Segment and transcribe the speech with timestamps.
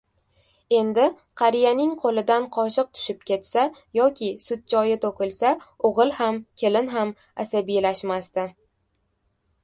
[0.75, 1.03] Endi
[1.39, 3.65] qariyaning qoʻlidan qoshiq tushib ketsa
[3.99, 5.51] yoki sutchoyi toʻkilsa,
[5.89, 7.13] oʻgʻil ham, kelin ham
[7.45, 8.47] asabiylashmasdi.